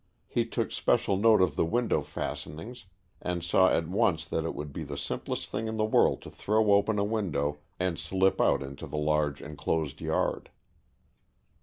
He 0.27 0.47
took 0.47 0.71
special 0.71 1.15
note 1.15 1.43
of 1.43 1.55
the 1.55 1.63
window 1.63 2.01
fastenings 2.01 2.85
and 3.21 3.43
saw 3.43 3.69
at 3.69 3.87
once 3.87 4.25
that 4.25 4.45
it 4.45 4.55
would 4.55 4.73
be 4.73 4.83
the 4.83 4.97
simplest 4.97 5.49
thing 5.51 5.67
in 5.67 5.77
the 5.77 5.85
world 5.85 6.23
to 6.23 6.31
throw 6.31 6.71
open 6.71 6.97
a 6.97 7.03
window 7.03 7.59
and 7.79 7.99
slip 7.99 8.41
out 8.41 8.63
into 8.63 8.87
the 8.87 8.97
large 8.97 9.43
inclosed 9.43 10.01
yard. 10.01 10.49